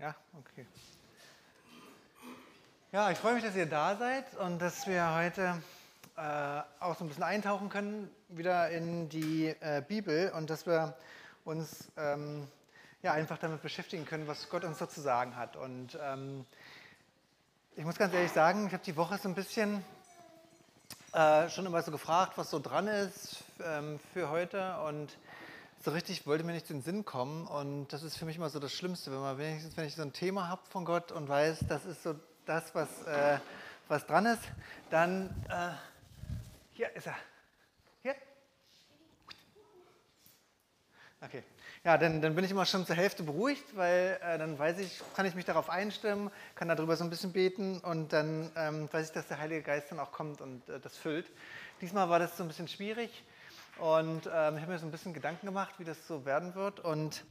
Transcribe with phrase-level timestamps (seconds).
[0.00, 0.64] Ja, okay.
[2.92, 5.60] Ja, ich freue mich, dass ihr da seid und dass wir heute
[6.16, 10.96] äh, auch so ein bisschen eintauchen können wieder in die äh, Bibel und dass wir
[11.44, 12.46] uns ähm,
[13.02, 15.56] ja, einfach damit beschäftigen können, was Gott uns so zu sagen hat.
[15.56, 16.46] Und ähm,
[17.74, 19.84] ich muss ganz ehrlich sagen, ich habe die Woche so ein bisschen
[21.12, 25.16] äh, schon immer so gefragt, was so dran ist ähm, für heute und
[25.80, 27.46] so richtig wollte mir nicht in den Sinn kommen.
[27.46, 30.02] Und das ist für mich immer so das Schlimmste, wenn, man wenigstens, wenn ich so
[30.02, 32.14] ein Thema habe von Gott und weiß, das ist so
[32.46, 33.38] das, was, äh,
[33.88, 34.42] was dran ist,
[34.90, 35.70] dann, äh,
[36.72, 37.16] hier ist er.
[38.02, 38.14] Hier.
[41.20, 41.42] Okay.
[41.84, 45.00] Ja, dann, dann bin ich immer schon zur Hälfte beruhigt, weil äh, dann weiß ich,
[45.14, 49.06] kann ich mich darauf einstimmen, kann darüber so ein bisschen beten und dann ähm, weiß
[49.06, 51.30] ich, dass der Heilige Geist dann auch kommt und äh, das füllt.
[51.80, 53.24] Diesmal war das so ein bisschen schwierig.
[53.78, 56.80] Und ähm, ich habe mir so ein bisschen Gedanken gemacht, wie das so werden wird.
[56.80, 57.24] Und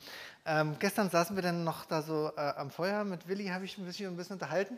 [0.45, 3.03] ähm, gestern saßen wir dann noch da so äh, am Feuer.
[3.03, 4.77] Mit Willi habe ich ein bisschen, ein bisschen unterhalten.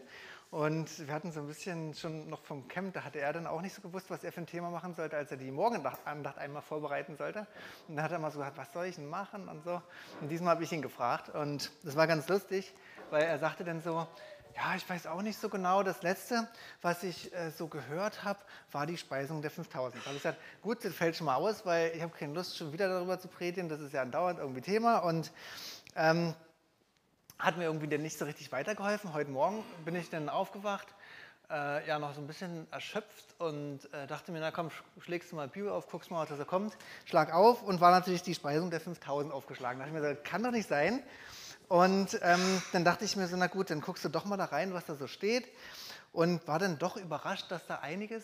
[0.52, 3.62] Und wir hatten so ein bisschen schon noch vom Camp, da hatte er dann auch
[3.62, 6.64] nicht so gewusst, was er für ein Thema machen sollte, als er die Morgenandacht einmal
[6.64, 7.46] vorbereiten sollte.
[7.88, 9.80] Und dann hat er mal so gesagt, was soll ich denn machen und so.
[10.22, 11.30] Und diesmal habe ich ihn gefragt.
[11.30, 12.74] Und das war ganz lustig,
[13.12, 14.08] weil er sagte dann so,
[14.60, 15.84] ja, ich weiß auch nicht so genau.
[15.84, 16.46] Das letzte,
[16.82, 18.40] was ich äh, so gehört habe,
[18.74, 20.04] war die Speisung der 5000.
[20.04, 22.58] Da habe ich gesagt, gut, das fällt schon mal aus, weil ich habe keine Lust,
[22.58, 23.70] schon wieder darüber zu predigen.
[23.70, 25.32] Das ist ja andauernd irgendwie Thema und
[25.96, 26.34] ähm,
[27.38, 29.14] hat mir irgendwie dann nicht so richtig weitergeholfen.
[29.14, 30.88] Heute Morgen bin ich dann aufgewacht,
[31.50, 35.38] äh, ja, noch so ein bisschen erschöpft und äh, dachte mir, na komm, schlägst du
[35.38, 36.76] mal Bibel auf, guckst mal, was da kommt.
[37.06, 39.80] Schlag auf und war natürlich die Speisung der 5000 aufgeschlagen.
[39.80, 41.02] Da dachte ich mir, das kann doch nicht sein.
[41.70, 44.46] Und ähm, dann dachte ich mir so, na gut, dann guckst du doch mal da
[44.46, 45.48] rein, was da so steht.
[46.12, 48.24] Und war dann doch überrascht, dass da einiges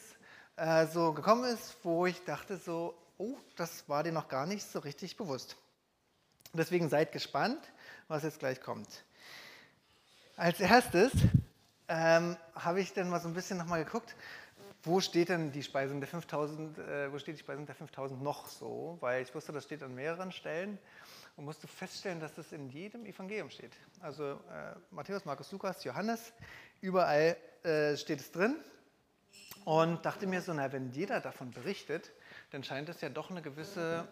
[0.55, 4.66] äh, so gekommen ist, wo ich dachte so, oh, das war dir noch gar nicht
[4.66, 5.57] so richtig bewusst.
[6.53, 7.59] Deswegen seid gespannt,
[8.07, 8.88] was jetzt gleich kommt.
[10.38, 11.11] Als erstes
[11.88, 14.16] ähm, habe ich dann mal so ein bisschen nochmal geguckt,
[14.84, 18.47] wo steht denn die Speisung der 5000, äh, wo steht die Speisung der 5000 noch
[18.47, 18.97] so?
[19.01, 20.79] Weil ich wusste, das steht an mehreren Stellen
[21.35, 23.73] und musste feststellen, dass das in jedem Evangelium steht.
[24.00, 26.34] Also äh, Matthäus, Markus, Lukas, Johannes,
[26.81, 28.56] überall äh, steht es drin.
[29.66, 32.12] Und dachte mir so, na, wenn jeder davon berichtet,
[32.51, 34.07] dann scheint es ja doch eine gewisse,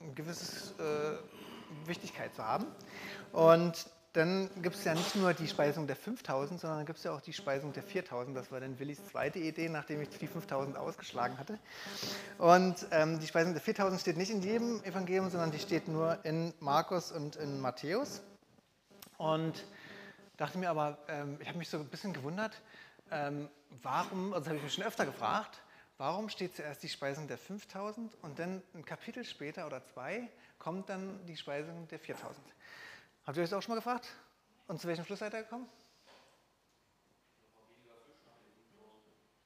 [0.00, 2.66] eine gewisse äh, Wichtigkeit zu haben.
[3.32, 7.12] Und dann gibt es ja nicht nur die Speisung der 5000, sondern gibt es ja
[7.12, 8.36] auch die Speisung der 4000.
[8.36, 11.58] Das war dann Willis zweite Idee, nachdem ich die 5000 ausgeschlagen hatte.
[12.38, 16.24] Und ähm, die Speisung der 4000 steht nicht in jedem Evangelium, sondern die steht nur
[16.24, 18.20] in Markus und in Matthäus.
[19.16, 19.64] Und
[20.36, 22.60] dachte mir aber, ähm, ich habe mich so ein bisschen gewundert,
[23.12, 23.48] ähm,
[23.82, 25.60] warum, also habe ich mich schon öfter gefragt,
[25.98, 30.28] warum steht zuerst die Speisung der 5000 und dann ein Kapitel später oder zwei
[30.58, 32.36] kommt dann die Speisung der 4000.
[33.26, 34.08] Habt ihr euch das auch schon mal gefragt?
[34.66, 35.68] Und zu welchem Schluss seid ihr gekommen?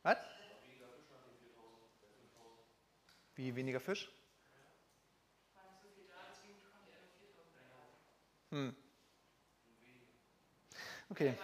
[0.03, 0.19] Was?
[3.35, 4.11] Wie weniger Fisch?
[8.51, 8.77] Hm.
[11.11, 11.37] Okay.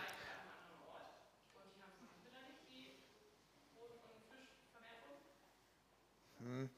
[6.39, 6.71] Hm.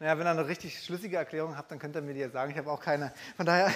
[0.00, 2.50] Naja, wenn ihr eine richtig schlüssige Erklärung habt, dann könnt ihr mir die ja sagen.
[2.50, 3.12] Ich habe auch keine.
[3.36, 3.72] Von daher,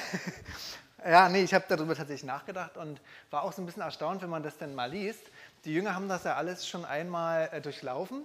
[1.06, 4.30] ja, nee, ich habe darüber tatsächlich nachgedacht und war auch so ein bisschen erstaunt, wenn
[4.30, 5.22] man das denn mal liest.
[5.64, 8.24] Die Jünger haben das ja alles schon einmal äh, durchlaufen.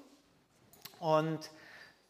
[1.00, 1.50] Und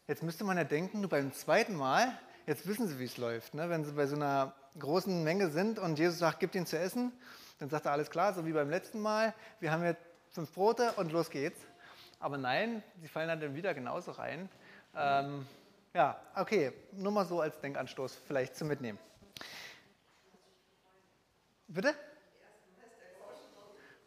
[0.08, 3.54] jetzt müsste man ja denken, nur beim zweiten Mal, jetzt wissen sie, wie es läuft.
[3.54, 3.70] Ne?
[3.70, 7.12] Wenn sie bei so einer großen Menge sind und Jesus sagt, gib ihnen zu essen,
[7.60, 10.02] dann sagt er, alles klar, so wie beim letzten Mal, wir haben jetzt
[10.32, 11.60] fünf Brote und los geht's.
[12.20, 14.50] Aber nein, sie fallen dann wieder genauso rein.
[14.96, 15.46] Ähm,
[15.94, 19.00] ja, okay, nur mal so als Denkanstoß vielleicht zum Mitnehmen.
[21.68, 21.94] Bitte?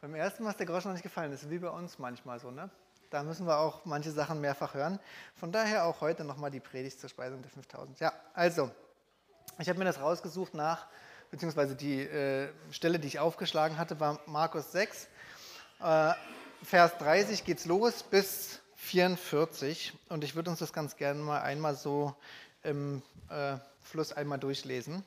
[0.01, 1.33] Beim ersten Mal ist der Groschen noch nicht gefallen.
[1.33, 2.51] Das ist wie bei uns manchmal so.
[2.51, 2.71] Ne?
[3.11, 5.01] Da müssen wir auch manche Sachen mehrfach hören.
[5.35, 7.99] Von daher auch heute nochmal die Predigt zur Speisung der 5000.
[7.99, 8.71] Ja, also,
[9.59, 10.87] ich habe mir das rausgesucht nach,
[11.31, 15.09] beziehungsweise die äh, Stelle, die ich aufgeschlagen hatte, war Markus 6.
[15.81, 16.13] Äh,
[16.63, 21.41] Vers 30 geht es los bis 44 und ich würde uns das ganz gerne mal
[21.41, 22.15] einmal so
[22.63, 25.03] im äh, Fluss einmal durchlesen.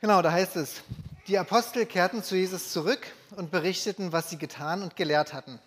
[0.00, 0.82] Genau, da heißt es,
[1.26, 3.06] die Apostel kehrten zu Jesus zurück
[3.36, 5.58] und berichteten, was sie getan und gelehrt hatten.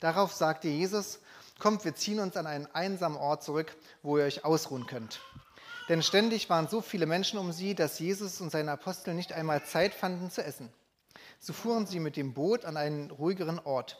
[0.00, 1.20] Darauf sagte Jesus,
[1.58, 5.20] kommt, wir ziehen uns an einen einsamen Ort zurück, wo ihr euch ausruhen könnt.
[5.88, 9.64] Denn ständig waren so viele Menschen um sie, dass Jesus und seine Apostel nicht einmal
[9.64, 10.70] Zeit fanden zu essen.
[11.40, 13.98] So fuhren sie mit dem Boot an einen ruhigeren Ort.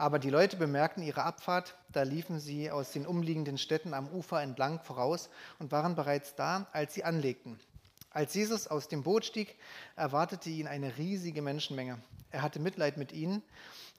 [0.00, 4.40] Aber die Leute bemerkten ihre Abfahrt, da liefen sie aus den umliegenden Städten am Ufer
[4.40, 7.60] entlang voraus und waren bereits da, als sie anlegten.
[8.08, 9.58] Als Jesus aus dem Boot stieg,
[9.96, 11.98] erwartete ihn eine riesige Menschenmenge.
[12.30, 13.42] Er hatte Mitleid mit ihnen,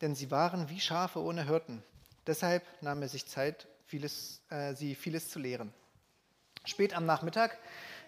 [0.01, 1.83] denn sie waren wie Schafe ohne Hirten.
[2.25, 5.71] Deshalb nahm er sich Zeit, vieles, äh, sie vieles zu lehren.
[6.65, 7.59] Spät am Nachmittag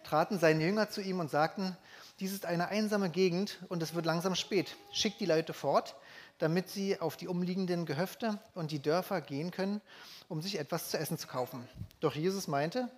[0.04, 1.78] traten seine Jünger zu ihm und sagten,
[2.20, 4.76] dies ist eine einsame Gegend und es wird langsam spät.
[4.92, 5.96] Schickt die Leute fort,
[6.44, 9.80] damit sie auf die umliegenden Gehöfte und die Dörfer gehen können,
[10.28, 11.70] um sich etwas zu essen zu kaufen.
[12.02, 12.90] Doch Jesus meinte,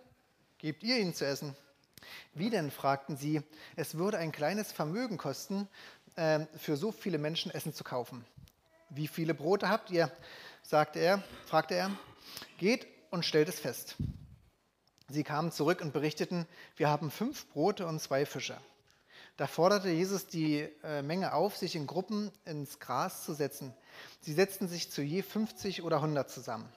[0.57, 1.56] gebt ihr ihnen zu essen.
[2.33, 3.44] Wie denn, fragten sie,
[3.75, 5.68] es würde ein kleines Vermögen kosten,
[6.15, 8.25] äh, für so viele Menschen Essen zu kaufen.
[8.89, 10.12] Wie viele Brote habt ihr?
[10.63, 11.91] sagte er, fragte er.
[12.57, 13.95] Geht und stellt es fest.
[15.07, 18.57] Sie kamen zurück und berichteten, wir haben fünf Brote und zwei Fische.
[19.38, 23.74] Da forderte Jesus die äh, Menge auf, sich in Gruppen ins Gras zu setzen.
[24.22, 26.70] Sie setzten sich zu je 50 oder 100 zusammen.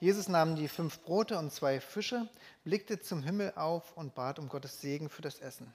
[0.00, 2.28] Jesus nahm die fünf Brote und zwei Fische,
[2.64, 5.72] blickte zum Himmel auf und bat um Gottes Segen für das Essen.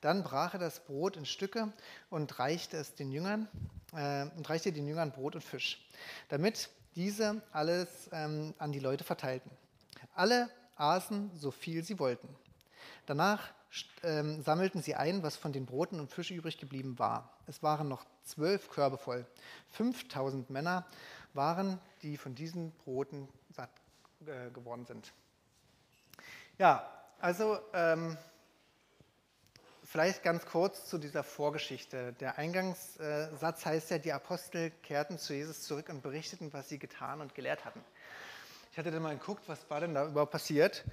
[0.00, 1.72] Dann brach er das Brot in Stücke
[2.08, 3.48] und reichte es den Jüngern
[3.92, 5.86] äh, und reichte den Jüngern Brot und Fisch,
[6.30, 9.50] damit diese alles ähm, an die Leute verteilten.
[10.14, 12.28] Alle aßen so viel sie wollten.
[13.06, 13.52] Danach
[14.02, 17.32] ähm, sammelten sie ein, was von den Broten und Fischen übrig geblieben war.
[17.46, 19.26] Es waren noch zwölf Körbe voll.
[19.70, 20.86] 5000 Männer
[21.34, 23.70] waren, die von diesen Broten satt
[24.26, 25.12] äh, geworden sind.
[26.58, 26.90] Ja,
[27.20, 28.18] also ähm,
[29.84, 32.12] vielleicht ganz kurz zu dieser Vorgeschichte.
[32.14, 37.20] Der Eingangssatz heißt ja, die Apostel kehrten zu Jesus zurück und berichteten, was sie getan
[37.20, 37.80] und gelehrt hatten.
[38.72, 40.84] Ich hatte dann mal geguckt, was war denn da überhaupt passiert.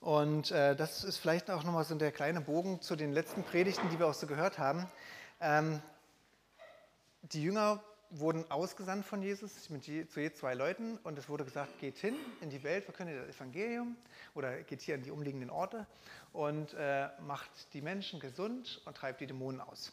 [0.00, 3.90] Und äh, das ist vielleicht auch nochmal so der kleine Bogen zu den letzten Predigten,
[3.90, 4.86] die wir auch so gehört haben.
[5.40, 5.82] Ähm,
[7.22, 11.44] die Jünger wurden ausgesandt von Jesus mit je, zu je zwei Leuten und es wurde
[11.44, 13.94] gesagt, geht hin in die Welt, verkündet das Evangelium
[14.34, 15.86] oder geht hier in die umliegenden Orte
[16.32, 19.92] und äh, macht die Menschen gesund und treibt die Dämonen aus.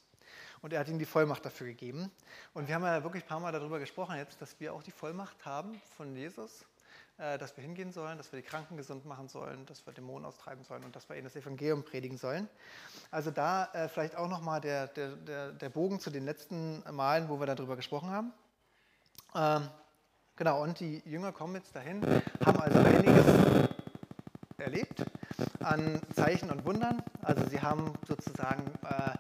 [0.62, 2.10] Und er hat ihnen die Vollmacht dafür gegeben.
[2.54, 4.92] Und wir haben ja wirklich ein paar Mal darüber gesprochen jetzt, dass wir auch die
[4.92, 6.66] Vollmacht haben von Jesus
[7.18, 10.64] dass wir hingehen sollen, dass wir die Kranken gesund machen sollen, dass wir Dämonen austreiben
[10.64, 12.48] sollen und dass wir ihnen das Evangelium predigen sollen.
[13.10, 17.28] Also da äh, vielleicht auch nochmal der, der, der, der Bogen zu den letzten Malen,
[17.28, 18.34] wo wir darüber gesprochen haben.
[19.36, 19.68] Ähm,
[20.36, 22.02] genau, und die Jünger kommen jetzt dahin,
[22.46, 23.26] haben also einiges
[24.58, 25.06] erlebt
[25.60, 27.02] an Zeichen und Wundern.
[27.24, 29.18] Also sie haben sozusagen äh,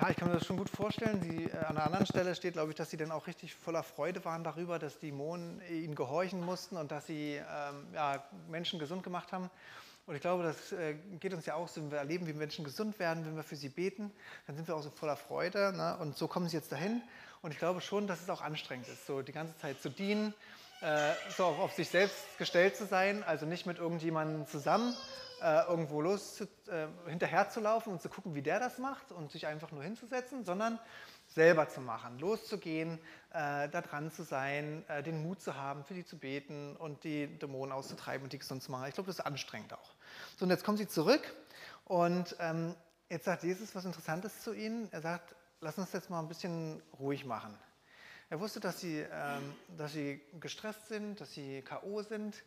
[0.00, 1.22] ja, ich kann mir das schon gut vorstellen.
[1.22, 3.82] Sie, äh, an einer anderen Stelle steht, glaube ich, dass sie dann auch richtig voller
[3.82, 8.78] Freude waren darüber, dass die Dämonen ihnen gehorchen mussten und dass sie ähm, ja, Menschen
[8.78, 9.48] gesund gemacht haben.
[10.06, 12.64] Und ich glaube, das äh, geht uns ja auch so, wenn wir erleben, wie Menschen
[12.64, 14.12] gesund werden, wenn wir für sie beten,
[14.46, 15.72] dann sind wir auch so voller Freude.
[15.74, 15.96] Ne?
[15.98, 17.02] Und so kommen sie jetzt dahin.
[17.40, 20.34] Und ich glaube schon, dass es auch anstrengend ist, so die ganze Zeit zu dienen,
[20.86, 24.94] äh, so auf sich selbst gestellt zu sein, also nicht mit irgendjemandem zusammen,
[25.42, 29.48] äh, irgendwo los äh, zu laufen und zu gucken, wie der das macht und sich
[29.48, 30.78] einfach nur hinzusetzen, sondern
[31.26, 33.00] selber zu machen, loszugehen,
[33.30, 37.02] äh, da dran zu sein, äh, den Mut zu haben, für die zu beten und
[37.02, 38.86] die Dämonen auszutreiben und die gesund zu machen.
[38.86, 39.90] Ich glaube, das ist anstrengend auch.
[40.38, 41.34] So, und jetzt kommen sie zurück
[41.84, 42.76] und ähm,
[43.08, 44.88] jetzt sagt Jesus was Interessantes zu ihnen.
[44.92, 47.58] Er sagt, lass uns jetzt mal ein bisschen ruhig machen.
[48.28, 52.02] Er wusste, dass sie, ähm, dass sie gestresst sind, dass sie K.O.
[52.02, 52.42] sind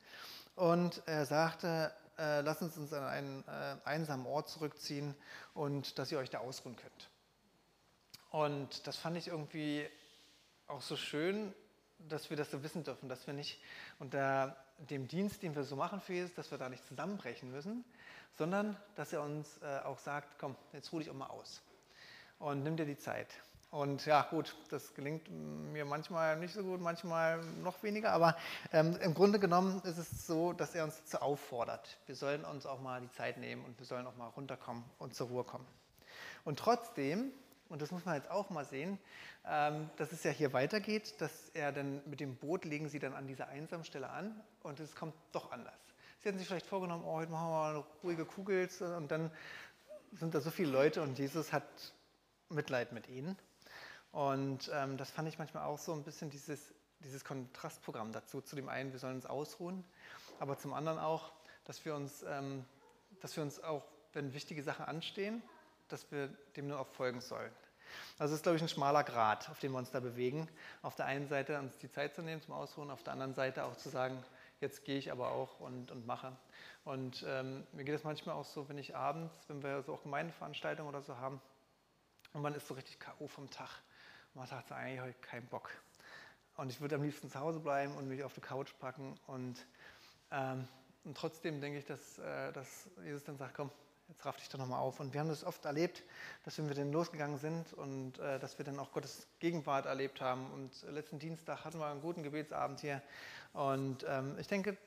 [0.56, 5.16] und er sagte, äh, lasst uns uns an einen äh, einsamen Ort zurückziehen
[5.54, 7.10] und dass ihr euch da ausruhen könnt.
[8.30, 9.88] Und das fand ich irgendwie
[10.68, 11.54] auch so schön,
[12.10, 13.62] dass wir das so wissen dürfen, dass wir nicht
[14.00, 17.86] unter dem Dienst, den wir so machen für Jesus, dass wir da nicht zusammenbrechen müssen,
[18.38, 21.62] sondern dass er uns äh, auch sagt, komm, jetzt ruh dich auch mal aus
[22.38, 23.30] und nimm dir die Zeit.
[23.72, 28.36] Und ja, gut, das gelingt mir manchmal nicht so gut, manchmal noch weniger, aber
[28.74, 32.00] ähm, im Grunde genommen ist es so, dass er uns dazu auffordert.
[32.08, 35.14] Wir sollen uns auch mal die Zeit nehmen und wir sollen auch mal runterkommen und
[35.14, 35.68] zur Ruhe kommen.
[36.46, 37.32] Und trotzdem,
[37.70, 38.98] und das muss man jetzt auch mal sehen,
[39.46, 43.14] ähm, dass es ja hier weitergeht, dass er dann mit dem Boot legen sie dann
[43.14, 45.78] an dieser einsamen Stelle an und es kommt doch anders.
[46.18, 49.30] Sie hatten sich vielleicht vorgenommen, oh, heute machen wir mal eine ruhige Kugel und dann
[50.14, 51.64] sind da so viele Leute und Jesus hat
[52.50, 53.38] Mitleid mit ihnen
[54.12, 58.42] und ähm, das fand ich manchmal auch so ein bisschen dieses, dieses Kontrastprogramm dazu.
[58.42, 59.84] Zu dem einen, wir sollen uns ausruhen,
[60.40, 61.32] aber zum anderen auch,
[61.66, 62.66] dass wir uns, ähm,
[63.22, 65.44] dass wir uns auch, wenn wichtige Sachen anstehen,
[65.88, 67.52] dass wir dem nur auch folgen sollen.
[68.18, 70.48] Also das ist, glaube ich, ein schmaler Grat, auf dem wir uns da bewegen.
[70.82, 73.66] Auf der einen Seite uns die Zeit zu nehmen zum Ausruhen, auf der anderen Seite
[73.66, 74.24] auch zu sagen,
[74.62, 76.36] jetzt gehe ich aber auch und, und mache.
[76.86, 80.04] Und ähm, mir geht es manchmal auch so, wenn ich abends, wenn wir so auch
[80.04, 81.42] Gemeindeveranstaltungen oder so haben,
[82.34, 83.28] und man ist so richtig K.O.
[83.28, 83.70] vom Tag
[84.34, 85.70] man sagt so, eigentlich habe ich keinen Bock.
[86.58, 89.18] Und ich würde am liebsten zu Hause bleiben und mich auf die Couch packen.
[89.28, 89.66] Und,
[90.32, 90.68] ähm,
[91.06, 93.72] und trotzdem denke ich, dass, äh, dass Jesus dann sagt, komm,
[94.10, 95.00] jetzt raff dich doch nochmal auf.
[95.00, 96.04] Und wir haben das oft erlebt,
[96.44, 100.20] dass wenn wir dann losgegangen sind und äh, dass wir dann auch Gottes Gegenwart erlebt
[100.20, 100.52] haben.
[100.52, 103.02] Und letzten Dienstag hatten wir einen guten Gebetsabend hier.
[103.54, 104.78] Und ähm, ich denke,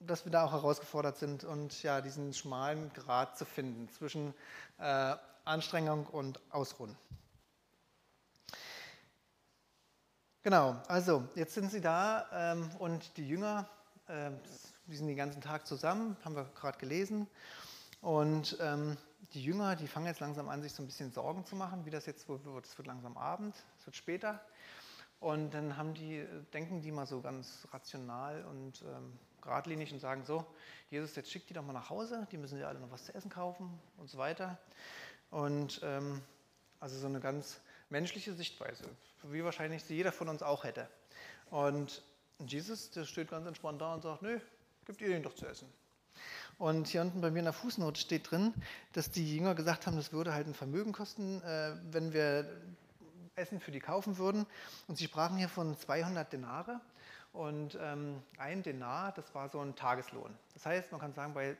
[0.00, 4.34] dass wir da auch herausgefordert sind und ja, diesen schmalen Grat zu finden zwischen
[4.78, 6.96] äh, Anstrengung und Ausruhen.
[10.46, 13.68] Genau, also jetzt sind sie da ähm, und die Jünger,
[14.06, 14.30] äh,
[14.86, 17.26] die sind den ganzen Tag zusammen, haben wir gerade gelesen.
[18.00, 18.96] Und ähm,
[19.34, 21.90] die Jünger, die fangen jetzt langsam an, sich so ein bisschen Sorgen zu machen, wie
[21.90, 22.64] das jetzt wohl wird.
[22.64, 24.40] Es wird langsam Abend, es wird später.
[25.18, 30.22] Und dann haben die, denken die mal so ganz rational und ähm, geradlinig und sagen
[30.24, 30.46] so,
[30.90, 33.12] Jesus, jetzt schickt die doch mal nach Hause, die müssen ja alle noch was zu
[33.16, 34.56] essen kaufen und so weiter.
[35.32, 36.22] Und ähm,
[36.78, 38.84] also so eine ganz menschliche Sichtweise,
[39.22, 40.88] wie wahrscheinlich sie jeder von uns auch hätte.
[41.50, 42.02] Und
[42.38, 44.38] Jesus, der steht ganz entspannt da und sagt, nö,
[44.84, 45.72] gibt ihr den doch zu essen.
[46.58, 48.54] Und hier unten bei mir in der Fußnote steht drin,
[48.92, 52.46] dass die Jünger gesagt haben, das würde halt ein Vermögen kosten, äh, wenn wir
[53.34, 54.46] Essen für die kaufen würden.
[54.88, 56.80] Und sie sprachen hier von 200 Denare.
[57.32, 60.34] Und ähm, ein Denar, das war so ein Tageslohn.
[60.54, 61.56] Das heißt, man kann sagen, bei,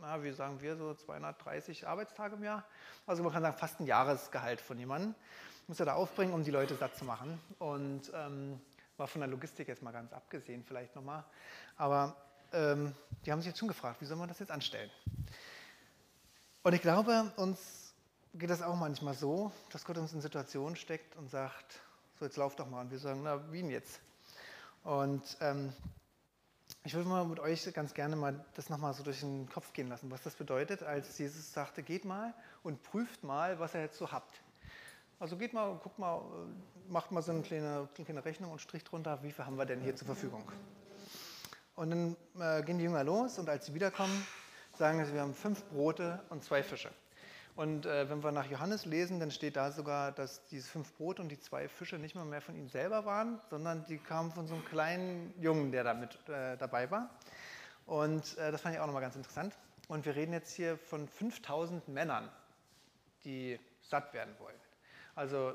[0.00, 2.64] na, wie sagen wir, so 230 Arbeitstage im Jahr,
[3.06, 5.14] also man kann sagen, fast ein Jahresgehalt von jemandem,
[5.68, 7.40] muss er da aufbringen, um die Leute satt zu machen.
[7.58, 8.60] Und ähm,
[8.96, 11.24] war von der Logistik jetzt mal ganz abgesehen, vielleicht nochmal.
[11.76, 12.16] Aber
[12.52, 14.90] ähm, die haben sich jetzt schon gefragt, wie soll man das jetzt anstellen?
[16.62, 17.94] Und ich glaube, uns
[18.34, 21.80] geht das auch manchmal so, dass Gott uns in Situationen steckt und sagt,
[22.18, 22.82] so jetzt lauf doch mal.
[22.82, 24.00] Und wir sagen, na, wie denn jetzt?
[24.84, 25.72] Und ähm,
[26.84, 29.88] ich würde mal mit euch ganz gerne mal das nochmal so durch den Kopf gehen
[29.88, 33.98] lassen, was das bedeutet, als Jesus sagte, geht mal und prüft mal, was ihr jetzt
[33.98, 34.40] so habt.
[35.22, 36.20] Also geht mal, guckt mal,
[36.88, 39.80] macht mal so eine kleine, kleine Rechnung und stricht drunter, wie viel haben wir denn
[39.80, 40.42] hier zur Verfügung.
[41.76, 44.26] Und dann äh, gehen die Jünger los und als sie wiederkommen,
[44.76, 46.90] sagen sie, wir haben fünf Brote und zwei Fische.
[47.54, 51.22] Und äh, wenn wir nach Johannes lesen, dann steht da sogar, dass diese fünf Brote
[51.22, 54.48] und die zwei Fische nicht mal mehr von ihm selber waren, sondern die kamen von
[54.48, 57.10] so einem kleinen Jungen, der da mit äh, dabei war.
[57.86, 59.56] Und äh, das fand ich auch nochmal ganz interessant.
[59.86, 62.28] Und wir reden jetzt hier von 5000 Männern,
[63.24, 64.56] die satt werden wollen.
[65.14, 65.52] Also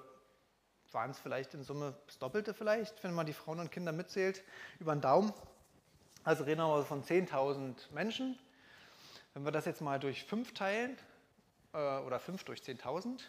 [0.91, 4.43] waren es vielleicht in Summe das Doppelte vielleicht, wenn man die Frauen und Kinder mitzählt,
[4.79, 5.33] über den Daumen.
[6.23, 8.37] Also reden wir von 10.000 Menschen.
[9.33, 10.97] Wenn wir das jetzt mal durch 5 teilen,
[11.73, 13.21] äh, oder 5 durch 10.000,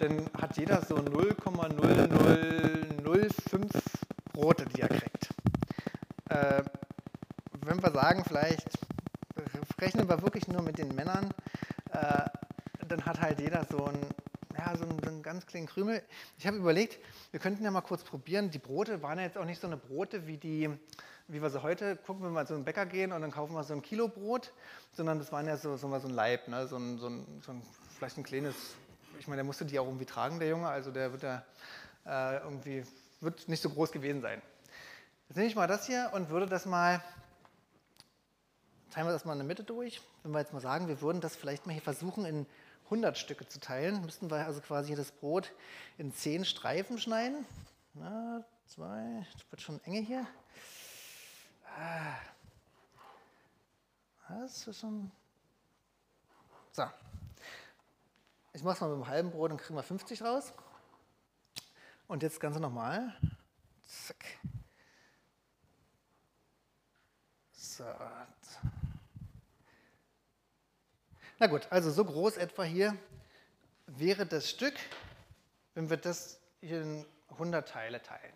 [0.00, 3.82] dann hat jeder so 0,0005
[4.32, 5.28] Brote, die er kriegt.
[6.28, 6.62] Äh,
[7.64, 8.68] wenn wir sagen, vielleicht
[9.80, 11.30] rechnen wir wirklich nur mit den Männern,
[11.92, 12.24] äh,
[12.88, 14.00] dann hat halt jeder so ein
[14.58, 16.02] ja, so einen, so einen ganz kleinen Krümel.
[16.38, 16.98] Ich habe überlegt,
[17.30, 18.50] wir könnten ja mal kurz probieren.
[18.50, 20.70] Die Brote waren ja jetzt auch nicht so eine Brote wie die,
[21.28, 23.54] wie wir sie heute gucken, wenn wir mal so einen Bäcker gehen und dann kaufen
[23.54, 24.52] wir so ein Kilo Brot,
[24.92, 26.66] sondern das waren ja so, so, so ein Leib, ne?
[26.66, 27.62] so, ein, so, ein, so ein,
[27.96, 28.54] vielleicht ein kleines,
[29.18, 31.44] ich meine, der musste die auch irgendwie tragen, der Junge, also der wird ja
[32.06, 32.84] äh, irgendwie,
[33.20, 34.40] wird nicht so groß gewesen sein.
[35.28, 37.02] Jetzt nehme ich mal das hier und würde das mal,
[38.90, 40.00] teilen wir das mal in der Mitte durch.
[40.22, 42.46] Wenn wir jetzt mal sagen, wir würden das vielleicht mal hier versuchen in
[42.86, 45.52] 100 Stücke zu teilen, müssten wir also quasi das Brot
[45.98, 47.44] in 10 Streifen schneiden.
[47.94, 50.26] Na, zwei, das wird schon enge hier.
[51.78, 52.16] Ah.
[54.28, 55.10] Das ist schon.
[56.72, 56.84] So.
[58.52, 60.52] Ich mache es mal mit einem halben Brot, dann kriegen wir 50 raus.
[62.08, 63.14] Und jetzt das Ganze nochmal.
[63.86, 64.24] Zack.
[67.52, 67.84] So.
[71.38, 72.96] Na gut, also so groß etwa hier
[73.86, 74.72] wäre das Stück,
[75.74, 78.32] wenn wir das hier in 100 Teile teilen.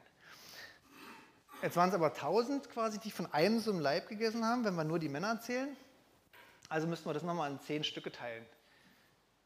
[1.63, 4.75] Jetzt waren es aber 1000 quasi, die von einem so einem Leib gegessen haben, wenn
[4.75, 5.75] wir nur die Männer zählen.
[6.69, 8.45] Also müssten wir das nochmal in 10 Stücke teilen.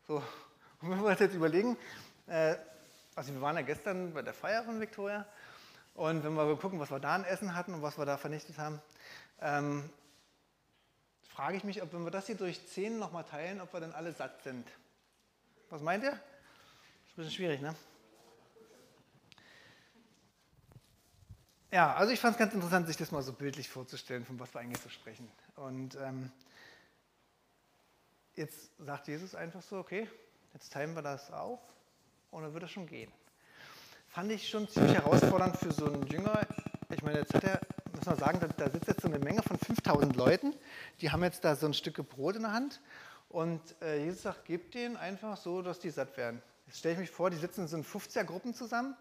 [0.09, 0.25] So, und
[0.91, 1.77] wenn wir uns jetzt überlegen,
[2.27, 2.57] äh,
[3.15, 5.27] also wir waren ja gestern bei der Feier von Victoria
[5.95, 8.59] und wenn wir gucken, was wir da an Essen hatten und was wir da vernichtet
[8.59, 8.83] haben,
[9.41, 9.89] ähm,
[11.35, 13.93] frage ich mich, ob wenn wir das hier durch 10 nochmal teilen, ob wir dann
[13.93, 14.67] alle satt sind.
[15.69, 16.13] Was meint ihr?
[16.13, 17.75] Das ist ein bisschen schwierig, ne?
[21.73, 24.55] Ja, also ich fand es ganz interessant, sich das mal so bildlich vorzustellen, von was
[24.55, 25.29] wir eigentlich so sprechen.
[25.57, 26.31] Und ähm,
[28.37, 30.09] jetzt sagt Jesus einfach so, okay,
[30.53, 31.59] jetzt teilen wir das auf
[32.31, 33.11] und dann wird es schon gehen.
[34.07, 36.47] Fand ich schon ziemlich herausfordernd für so einen Jünger.
[36.91, 37.61] Ich meine, jetzt hat er
[37.95, 40.55] muss man sagen, da, da, sitzt jetzt so eine Menge von 5000 Leuten,
[41.01, 42.81] die haben jetzt da so ein Stück Brot in der Hand
[43.29, 46.43] und äh, Jesus sagt, gebt denen einfach so, dass die satt werden.
[46.67, 48.97] Jetzt stelle ich mich vor, die sitzen in so 50er-Gruppen zusammen.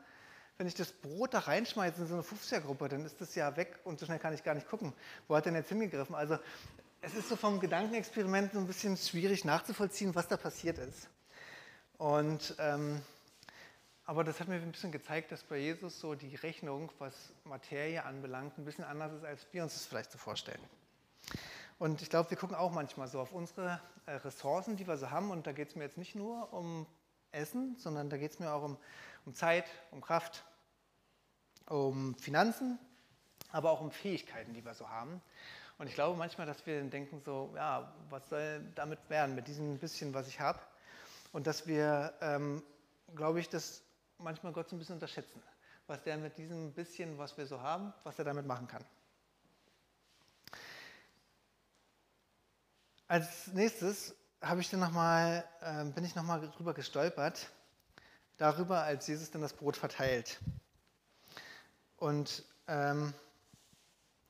[0.58, 3.80] Wenn ich das Brot da reinschmeiße in so eine 50er-Gruppe, dann ist das ja weg
[3.84, 4.94] und so schnell kann ich gar nicht gucken.
[5.28, 6.16] Wo hat denn jetzt hingegriffen?
[6.16, 6.38] Also
[7.02, 11.10] es ist so vom Gedankenexperiment so ein bisschen schwierig nachzuvollziehen, was da passiert ist.
[11.98, 13.02] Und, ähm,
[14.06, 17.14] aber das hat mir ein bisschen gezeigt, dass bei Jesus so die Rechnung, was
[17.46, 20.62] Materie anbelangt, ein bisschen anders ist, als wir uns das vielleicht so vorstellen.
[21.80, 25.10] Und ich glaube, wir gucken auch manchmal so auf unsere äh, Ressourcen, die wir so
[25.10, 25.32] haben.
[25.32, 26.86] Und da geht es mir jetzt nicht nur um
[27.32, 28.78] Essen, sondern da geht es mir auch um,
[29.26, 30.44] um Zeit, um Kraft,
[31.68, 32.78] um Finanzen,
[33.52, 35.22] aber auch um Fähigkeiten, die wir so haben.
[35.78, 39.78] Und ich glaube manchmal, dass wir denken so, ja, was soll damit werden mit diesem
[39.78, 40.60] bisschen, was ich habe?
[41.32, 42.62] Und dass wir, ähm,
[43.16, 43.82] glaube ich, das
[44.24, 45.42] manchmal Gott so ein bisschen unterschätzen,
[45.88, 48.84] was der mit diesem bisschen, was wir so haben, was er damit machen kann.
[53.08, 57.50] Als nächstes habe ich dann noch mal, äh, bin ich nochmal drüber gestolpert,
[58.38, 60.40] darüber, als Jesus dann das Brot verteilt.
[61.98, 63.14] Und ähm,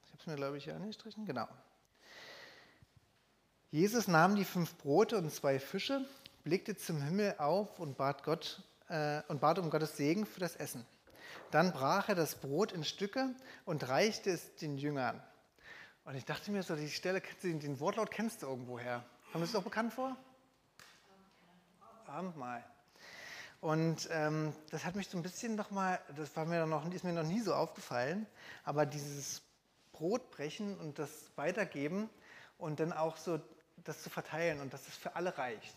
[0.03, 1.25] ich habe es mir, glaube ich, hier angestrichen.
[1.25, 1.47] Genau.
[3.71, 6.05] Jesus nahm die fünf Brote und zwei Fische,
[6.43, 8.61] blickte zum Himmel auf und bat, Gott,
[8.93, 10.85] äh, und bat um Gottes Segen für das Essen.
[11.51, 13.35] Dann brach er das Brot in Stücke
[13.65, 15.21] und reichte es den Jüngern.
[16.05, 19.03] Und ich dachte mir so, die Stelle, den Wortlaut kennst du irgendwoher.
[19.31, 20.15] Kommt das auch bekannt vor?
[22.07, 22.63] Abendmahl.
[23.61, 27.13] Und ähm, das hat mich so ein bisschen nochmal, das war mir noch, ist mir
[27.13, 28.27] noch nie so aufgefallen,
[28.63, 29.41] aber dieses
[29.93, 32.09] Brotbrechen und das Weitergeben
[32.57, 33.39] und dann auch so
[33.77, 35.75] das zu verteilen und dass es für alle reicht.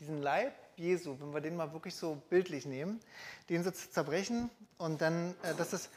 [0.00, 3.00] Diesen Leib Jesu, wenn wir den mal wirklich so bildlich nehmen,
[3.48, 5.90] den so zerbrechen und dann, äh, dass, es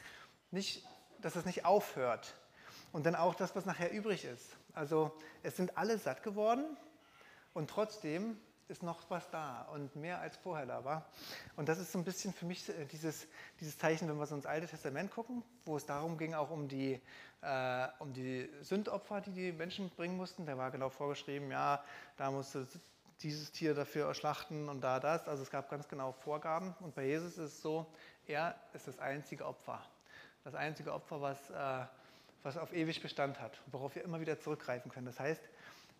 [0.50, 0.86] nicht,
[1.20, 2.34] dass es nicht aufhört.
[2.92, 4.56] Und dann auch das, was nachher übrig ist.
[4.74, 5.12] Also
[5.42, 6.64] es sind alle satt geworden
[7.54, 8.36] und trotzdem
[8.68, 11.06] ist noch was da und mehr als vorher da war.
[11.56, 13.26] Und das ist so ein bisschen für mich äh, dieses,
[13.60, 16.68] dieses Zeichen, wenn wir so ins Alte Testament gucken, wo es darum ging, auch um
[16.68, 17.00] die,
[17.42, 20.46] äh, um die Sündopfer, die die Menschen bringen mussten.
[20.46, 21.84] Da war genau vorgeschrieben, ja,
[22.16, 22.66] da musste
[23.22, 25.28] dieses Tier dafür erschlachten und da das.
[25.28, 26.74] Also es gab ganz genau Vorgaben.
[26.80, 27.86] Und bei Jesus ist es so,
[28.26, 29.80] er ist das einzige Opfer.
[30.44, 31.86] Das einzige Opfer, was, äh,
[32.42, 35.06] was auf ewig Bestand hat, worauf wir immer wieder zurückgreifen können.
[35.06, 35.42] Das heißt,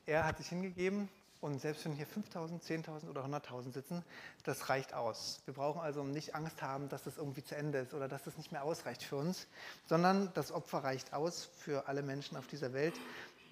[0.06, 1.08] er hat sich hingegeben
[1.42, 4.04] und selbst wenn hier 5.000, 10.000 oder 100.000 sitzen,
[4.44, 5.40] das reicht aus.
[5.44, 8.36] Wir brauchen also nicht Angst haben, dass das irgendwie zu Ende ist oder dass das
[8.36, 9.48] nicht mehr ausreicht für uns,
[9.86, 12.94] sondern das Opfer reicht aus für alle Menschen auf dieser Welt,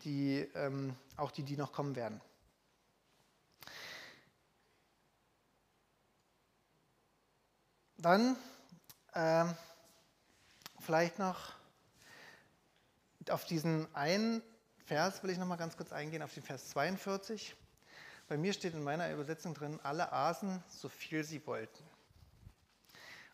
[0.05, 2.21] die, ähm, auch die, die noch kommen werden.
[8.03, 8.35] Dann
[9.15, 9.55] ähm,
[10.79, 11.53] vielleicht noch
[13.29, 14.43] auf diesen einen
[14.87, 17.55] Vers will ich noch mal ganz kurz eingehen, auf den Vers 42.
[18.27, 21.85] Bei mir steht in meiner Übersetzung drin, alle aßen, so viel sie wollten.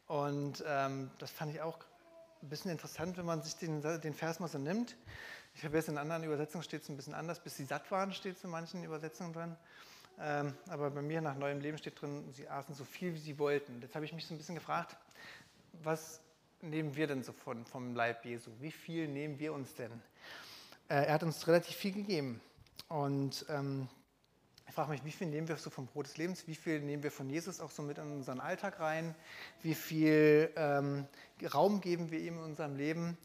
[0.08, 1.78] Und ähm, das fand ich auch
[2.42, 4.96] ein bisschen interessant, wenn man sich den, den Vers mal so nimmt.
[5.54, 8.12] Ich habe jetzt in anderen Übersetzungen steht es ein bisschen anders, bis sie satt waren,
[8.12, 9.56] steht es in manchen Übersetzungen drin.
[10.18, 13.38] Ähm, aber bei mir nach neuem Leben steht drin, sie aßen so viel, wie sie
[13.38, 13.80] wollten.
[13.82, 14.96] Jetzt habe ich mich so ein bisschen gefragt,
[15.82, 16.20] was
[16.62, 18.50] nehmen wir denn so von, vom Leib Jesu?
[18.60, 19.92] Wie viel nehmen wir uns denn?
[20.88, 22.40] Äh, er hat uns relativ viel gegeben.
[22.88, 23.88] Und ähm,
[24.68, 27.02] ich frage mich, wie viel nehmen wir so vom Brot des Lebens, wie viel nehmen
[27.02, 29.14] wir von Jesus auch so mit in unseren Alltag rein,
[29.62, 31.06] wie viel ähm,
[31.52, 33.16] Raum geben wir ihm in unserem Leben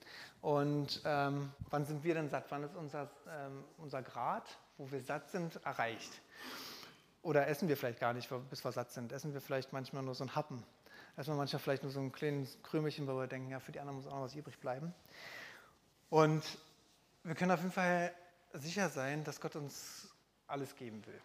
[0.42, 5.02] und ähm, wann sind wir denn satt, wann ist unser, ähm, unser Grad, wo wir
[5.02, 6.22] satt sind, erreicht.
[7.24, 10.16] Oder essen wir vielleicht gar nicht, bis wir satt sind, essen wir vielleicht manchmal nur
[10.16, 10.64] so ein Happen,
[11.18, 13.80] essen wir manchmal vielleicht nur so ein kleines Krümelchen, wo wir denken, ja, für die
[13.80, 14.94] anderen muss auch noch was übrig bleiben.
[16.10, 16.44] Und
[17.24, 18.12] wir können auf jeden Fall
[18.54, 20.10] sicher sein, dass Gott uns
[20.48, 21.22] alles geben will.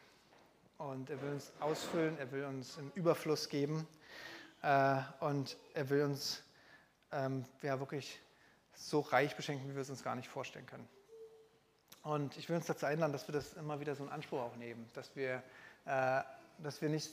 [0.78, 3.86] Und er will uns ausfüllen, er will uns im Überfluss geben
[4.62, 6.42] äh, und er will uns
[7.12, 8.20] ähm, ja, wirklich
[8.74, 10.86] so reich beschenken, wie wir es uns gar nicht vorstellen können.
[12.02, 14.56] Und ich will uns dazu einladen, dass wir das immer wieder so einen Anspruch auch
[14.56, 15.42] nehmen, dass wir,
[15.86, 17.10] dass wir nicht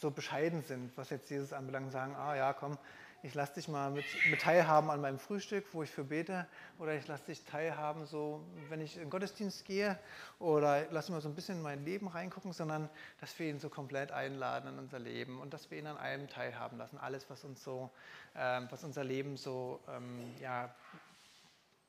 [0.00, 2.78] so bescheiden sind, was jetzt Jesus anbelangt, sagen, ah ja, komm,
[3.24, 6.46] ich lasse dich mal mit, mit, teilhaben an meinem Frühstück, wo ich für bete,
[6.78, 9.98] oder ich lasse dich teilhaben, so wenn ich in den Gottesdienst gehe,
[10.38, 13.70] oder lass mal so ein bisschen in mein Leben reingucken, sondern dass wir ihn so
[13.70, 17.44] komplett einladen in unser Leben und dass wir ihn an allem teilhaben lassen, alles, was
[17.44, 17.90] uns so,
[18.36, 20.74] ähm, was unser Leben so ähm, ja,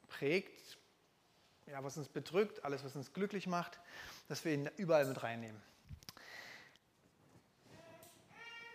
[0.08, 0.78] prägt,
[1.66, 3.78] ja, was uns bedrückt, alles, was uns glücklich macht,
[4.30, 5.62] dass wir ihn überall mit reinnehmen.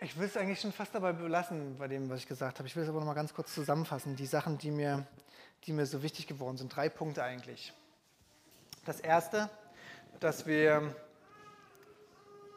[0.03, 2.67] Ich will es eigentlich schon fast dabei belassen, bei dem, was ich gesagt habe.
[2.67, 4.15] Ich will es aber noch mal ganz kurz zusammenfassen.
[4.15, 5.05] Die Sachen, die mir,
[5.65, 6.75] die mir so wichtig geworden sind.
[6.75, 7.71] Drei Punkte eigentlich.
[8.83, 9.47] Das erste,
[10.19, 10.95] dass wir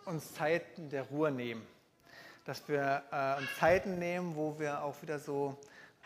[0.06, 1.66] uns Zeiten der Ruhe nehmen.
[2.46, 5.58] Dass wir äh, uns Zeiten nehmen, wo wir auch wieder so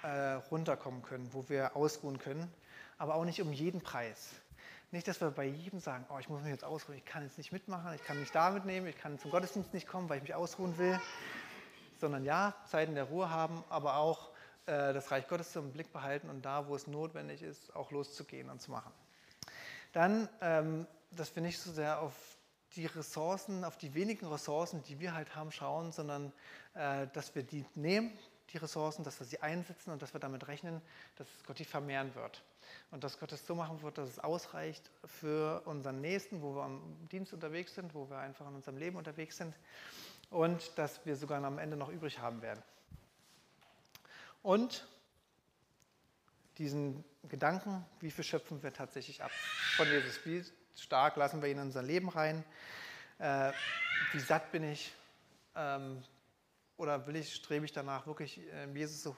[0.02, 0.08] äh,
[0.50, 2.52] runterkommen können, wo wir ausruhen können.
[2.98, 4.30] Aber auch nicht um jeden Preis.
[4.90, 7.36] Nicht, dass wir bei jedem sagen, oh, ich muss mich jetzt ausruhen, ich kann jetzt
[7.36, 10.22] nicht mitmachen, ich kann nicht da mitnehmen, ich kann zum Gottesdienst nicht kommen, weil ich
[10.22, 10.98] mich ausruhen will.
[11.98, 14.30] Sondern ja, Zeiten der Ruhe haben, aber auch
[14.64, 18.48] äh, das Reich Gottes im Blick behalten und da, wo es notwendig ist, auch loszugehen
[18.48, 18.90] und zu machen.
[19.92, 22.14] Dann, ähm, dass wir nicht so sehr auf
[22.76, 26.32] die Ressourcen, auf die wenigen Ressourcen, die wir halt haben, schauen, sondern
[26.74, 28.16] äh, dass wir die nehmen,
[28.52, 30.80] die Ressourcen, dass wir sie einsetzen und dass wir damit rechnen,
[31.16, 32.42] dass Gott die vermehren wird.
[32.90, 36.62] Und dass Gott es so machen wird, dass es ausreicht für unseren Nächsten, wo wir
[36.62, 39.54] am Dienst unterwegs sind, wo wir einfach in unserem Leben unterwegs sind
[40.30, 42.62] und dass wir sogar am Ende noch übrig haben werden.
[44.42, 44.86] Und
[46.58, 49.30] diesen Gedanken, wie viel schöpfen wir tatsächlich ab
[49.76, 50.24] von Jesus?
[50.24, 50.44] Wie
[50.76, 52.44] stark lassen wir ihn in unser Leben rein?
[53.18, 53.52] Äh,
[54.12, 54.92] wie satt bin ich?
[55.54, 56.02] Ähm,
[56.78, 59.16] oder will ich, strebe ich danach wirklich, äh, Jesus so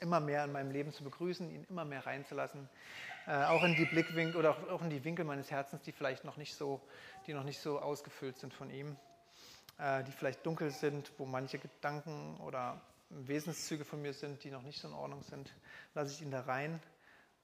[0.00, 2.68] immer mehr in meinem Leben zu begrüßen, ihn immer mehr reinzulassen,
[3.26, 6.36] äh, auch in die Blickwinkel oder auch in die Winkel meines Herzens, die vielleicht noch
[6.36, 6.80] nicht so,
[7.26, 8.96] die noch nicht so ausgefüllt sind von ihm,
[9.78, 14.62] äh, die vielleicht dunkel sind, wo manche Gedanken oder Wesenszüge von mir sind, die noch
[14.62, 15.54] nicht so in Ordnung sind,
[15.94, 16.82] lasse ich ihn da rein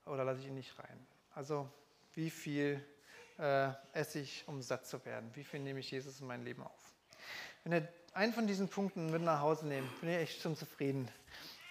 [0.07, 1.07] oder lasse ich ihn nicht rein?
[1.35, 1.71] Also
[2.15, 2.85] wie viel
[3.39, 5.31] äh, esse ich, um satt zu werden?
[5.35, 6.95] Wie viel nehme ich Jesus in mein Leben auf?
[7.65, 11.09] Wenn ihr einen von diesen Punkten mit nach Hause nehmt, bin ich echt schon zufrieden.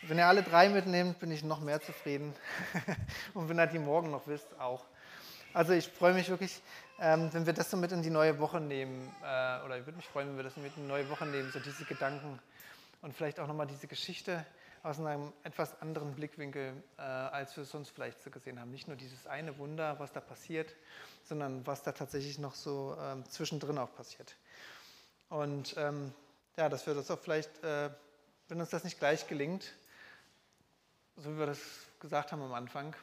[0.04, 2.34] Wenn ihr alle drei mitnehmt, bin ich noch mehr zufrieden.
[3.34, 4.86] Und wenn ihr die morgen noch wisst, auch.
[5.52, 6.62] Also ich freue mich wirklich,
[7.00, 9.98] ähm, wenn wir das so mit in die neue Woche nehmen, äh, oder ich würde
[9.98, 12.40] mich freuen, wenn wir das mit in die neue Woche nehmen, so diese Gedanken
[13.02, 14.46] und vielleicht auch nochmal diese Geschichte
[14.84, 18.70] aus einem etwas anderen Blickwinkel, äh, als wir es sonst vielleicht so gesehen haben.
[18.70, 20.76] Nicht nur dieses eine Wunder, was da passiert,
[21.24, 24.36] sondern was da tatsächlich noch so ähm, zwischendrin auch passiert.
[25.30, 26.14] Und ähm,
[26.58, 27.90] ja, dass wir das auch vielleicht, äh,
[28.48, 29.74] wenn uns das nicht gleich gelingt,
[31.18, 31.60] so wie wir das
[32.00, 32.96] gesagt haben am Anfang,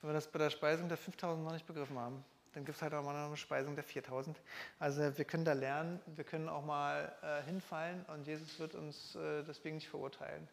[0.00, 2.82] wenn wir das bei der Speisung der 5000 noch nicht begriffen haben, dann gibt es
[2.82, 4.36] halt auch mal eine Speisung der 4000.
[4.78, 9.14] Also wir können da lernen, wir können auch mal äh, hinfallen und Jesus wird uns
[9.14, 10.48] äh, deswegen nicht verurteilen,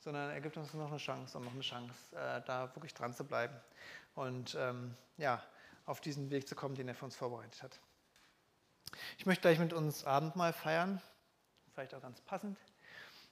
[0.00, 3.14] sondern er gibt uns noch eine Chance und noch eine Chance, äh, da wirklich dran
[3.14, 3.54] zu bleiben
[4.14, 5.42] und ähm, ja,
[5.86, 7.78] auf diesen Weg zu kommen, den er für uns vorbereitet hat.
[9.18, 11.00] Ich möchte gleich mit uns Abendmahl feiern,
[11.74, 12.58] vielleicht auch ganz passend.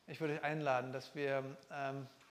[0.06, 2.06] Ich würde euch einladen, dass wir ähm,